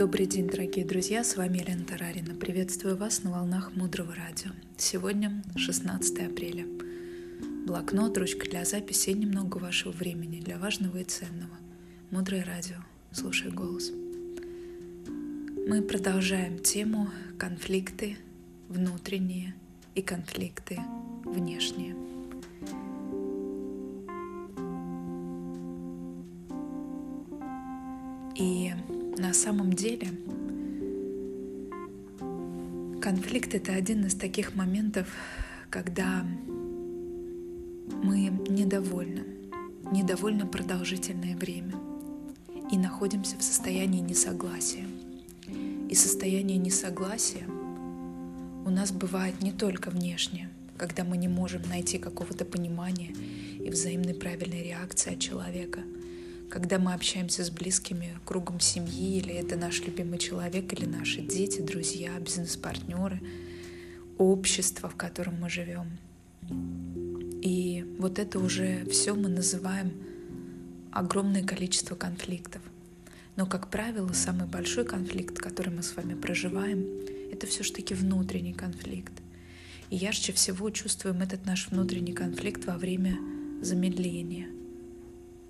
[0.00, 2.34] Добрый день, дорогие друзья, с вами Елена Тарарина.
[2.34, 4.52] Приветствую вас на волнах Мудрого Радио.
[4.78, 6.64] Сегодня 16 апреля.
[7.66, 11.54] Блокнот, ручка для записи и немного вашего времени для важного и ценного.
[12.10, 12.76] Мудрое Радио.
[13.12, 13.92] Слушай голос.
[15.68, 18.16] Мы продолжаем тему конфликты
[18.70, 19.54] внутренние
[19.94, 20.80] и конфликты
[21.26, 21.94] внешние.
[28.34, 28.72] И
[29.20, 30.08] на самом деле
[33.02, 35.08] конфликт это один из таких моментов,
[35.68, 36.24] когда
[38.02, 39.24] мы недовольны,
[39.92, 41.74] недовольны продолжительное время
[42.72, 44.86] и находимся в состоянии несогласия.
[45.90, 47.46] И состояние несогласия
[48.64, 53.14] у нас бывает не только внешне, когда мы не можем найти какого-то понимания
[53.58, 55.80] и взаимной правильной реакции от человека–
[56.50, 61.60] когда мы общаемся с близкими, кругом семьи, или это наш любимый человек, или наши дети,
[61.60, 63.20] друзья, бизнес-партнеры,
[64.18, 65.98] общество, в котором мы живем.
[67.40, 69.92] И вот это уже все мы называем
[70.90, 72.62] огромное количество конфликтов.
[73.36, 76.84] Но, как правило, самый большой конфликт, который мы с вами проживаем,
[77.32, 79.12] это все-таки внутренний конфликт.
[79.88, 83.16] И ярче всего чувствуем этот наш внутренний конфликт во время
[83.62, 84.48] замедления–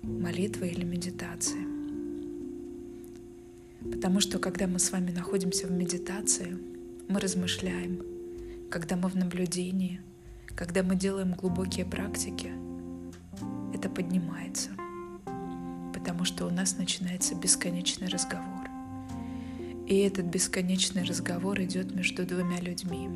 [0.03, 1.65] молитвы или медитации.
[3.91, 6.57] Потому что когда мы с вами находимся в медитации,
[7.07, 8.01] мы размышляем,
[8.69, 10.01] когда мы в наблюдении,
[10.55, 12.51] когда мы делаем глубокие практики,
[13.73, 14.69] это поднимается,
[15.93, 18.67] потому что у нас начинается бесконечный разговор.
[19.87, 23.09] И этот бесконечный разговор идет между двумя людьми.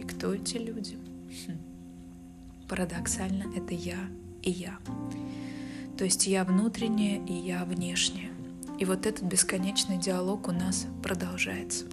[0.00, 0.96] И кто эти люди?
[1.46, 1.58] Хм.
[2.68, 3.98] Парадоксально, это я
[4.42, 4.78] и я.
[5.96, 8.30] То есть я внутренняя и я внешняя.
[8.78, 11.86] И вот этот бесконечный диалог у нас продолжается.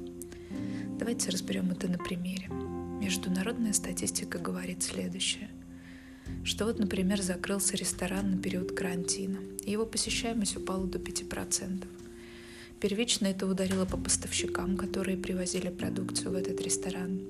[1.00, 2.50] Давайте разберем это на примере.
[2.50, 5.50] Международная статистика говорит следующее.
[6.44, 9.40] Что вот, например, закрылся ресторан на период карантина.
[9.64, 11.86] И его посещаемость упала до 5%.
[12.82, 17.22] Первично это ударило по поставщикам, которые привозили продукцию в этот ресторан.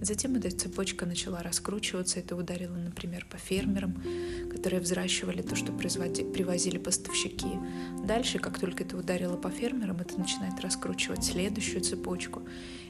[0.00, 2.20] Затем эта цепочка начала раскручиваться.
[2.20, 4.02] Это ударило, например, по фермерам,
[4.50, 7.58] которые взращивали то, что привозили поставщики.
[8.04, 12.42] Дальше, как только это ударило по фермерам, это начинает раскручивать следующую цепочку.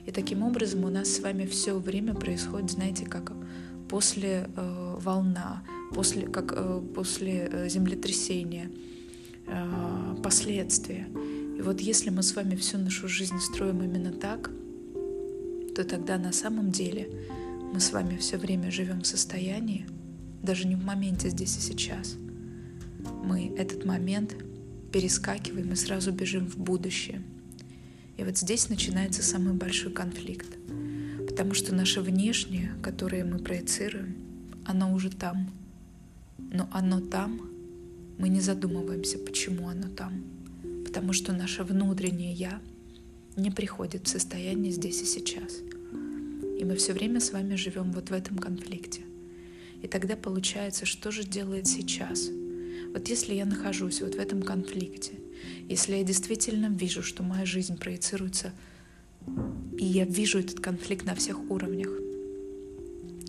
[0.07, 3.33] И таким образом у нас с вами все время происходит, знаете, как
[3.89, 8.71] после э, волна, после, как э, после э, землетрясения,
[9.47, 11.09] э, последствия.
[11.59, 14.51] И вот если мы с вами всю нашу жизнь строим именно так,
[15.75, 17.11] то тогда на самом деле
[17.73, 19.87] мы с вами все время живем в состоянии,
[20.43, 22.17] даже не в моменте здесь и сейчас.
[23.25, 24.35] Мы этот момент
[24.93, 27.23] перескакиваем и сразу бежим в будущее.
[28.17, 30.49] И вот здесь начинается самый большой конфликт.
[31.29, 34.17] Потому что наше внешнее, которое мы проецируем,
[34.67, 35.51] оно уже там.
[36.39, 37.41] Но оно там,
[38.19, 40.25] мы не задумываемся, почему оно там.
[40.85, 42.61] Потому что наше внутреннее «я»
[43.37, 45.61] не приходит в состояние здесь и сейчас.
[46.59, 49.03] И мы все время с вами живем вот в этом конфликте.
[49.83, 52.29] И тогда получается, что же делает сейчас?
[52.93, 55.13] Вот если я нахожусь вот в этом конфликте,
[55.69, 58.53] если я действительно вижу, что моя жизнь проецируется,
[59.79, 61.89] и я вижу этот конфликт на всех уровнях,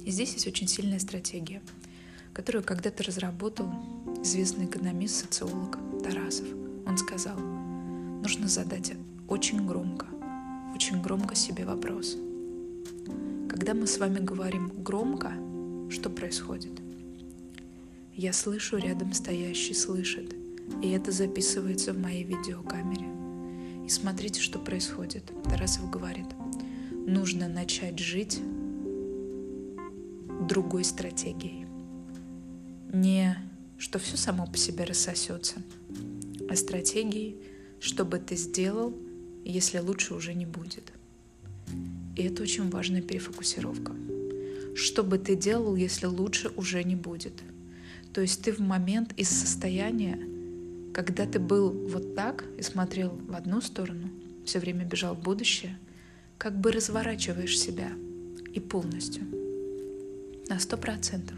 [0.04, 1.62] и здесь есть очень сильная стратегия,
[2.34, 3.72] которую когда-то разработал
[4.24, 6.48] известный экономист, социолог Тарасов.
[6.88, 8.94] Он сказал, нужно задать
[9.32, 10.08] очень громко,
[10.76, 12.18] очень громко себе вопрос.
[13.48, 15.32] Когда мы с вами говорим громко,
[15.90, 16.82] что происходит?
[18.14, 20.36] Я слышу, рядом стоящий слышит,
[20.84, 23.08] и это записывается в моей видеокамере.
[23.86, 25.24] И смотрите, что происходит.
[25.46, 26.28] Тарасов говорит,
[26.92, 28.42] нужно начать жить
[30.50, 31.68] другой стратегией.
[32.92, 33.38] Не
[33.78, 35.64] что все само по себе рассосется,
[36.50, 37.38] а стратегией,
[37.80, 38.94] чтобы ты сделал–
[39.46, 40.92] если лучше уже не будет.
[42.16, 43.94] И это очень важная перефокусировка.
[44.76, 47.34] Что бы ты делал, если лучше уже не будет?
[48.14, 50.20] То есть ты в момент из состояния,
[50.94, 54.10] когда ты был вот так и смотрел в одну сторону,
[54.46, 55.78] все время бежал в будущее,
[56.38, 57.92] как бы разворачиваешь себя
[58.54, 59.24] и полностью,
[60.50, 61.38] на сто процентов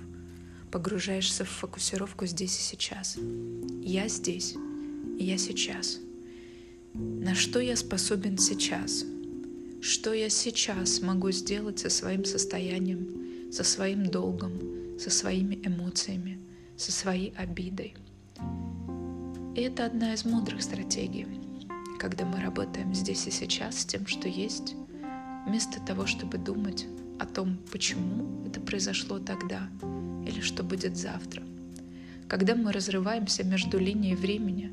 [0.72, 3.18] погружаешься в фокусировку здесь и сейчас.
[3.84, 4.56] Я здесь,
[5.20, 6.00] и я сейчас—
[6.94, 9.06] на что я способен сейчас,
[9.82, 14.54] что я сейчас могу сделать со своим состоянием, со своим долгом,
[15.00, 16.40] со своими эмоциями,
[16.78, 17.96] со своей обидой.
[19.56, 21.28] И это одна из мудрых стратегий,
[22.00, 24.76] когда мы работаем здесь и сейчас с тем, что есть,
[25.48, 26.86] вместо того, чтобы думать
[27.20, 29.70] о том, почему это произошло тогда
[30.28, 31.44] или что будет завтра.
[32.28, 34.72] Когда мы разрываемся между линией времени,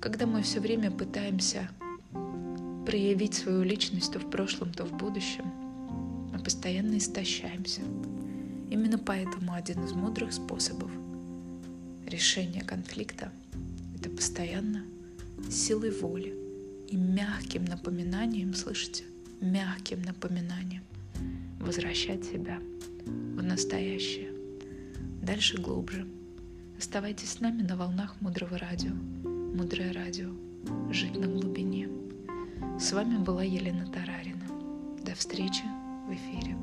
[0.00, 1.68] когда мы все время пытаемся
[2.86, 5.44] проявить свою личность то в прошлом, то в будущем,
[6.32, 7.82] мы постоянно истощаемся.
[8.70, 10.90] Именно поэтому один из мудрых способов
[12.06, 13.30] решения конфликта—
[13.98, 14.84] это постоянно
[15.50, 16.34] силой воли
[16.88, 19.04] и мягким напоминанием, слышите,
[19.40, 20.82] мягким напоминанием
[21.60, 22.58] возвращать себя
[23.04, 24.32] в настоящее.
[25.22, 26.06] Дальше глубже.
[26.78, 28.92] Оставайтесь с нами на волнах Мудрого Радио.
[29.52, 30.30] Мудрое Радио.
[30.92, 31.88] Жить на глубине.
[32.78, 34.46] С вами была Елена Тарарина.
[35.04, 35.64] До встречи
[36.06, 36.56] в эфире.